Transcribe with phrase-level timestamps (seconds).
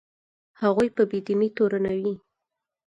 [0.61, 2.15] هغوی په بې دینۍ تورنوي.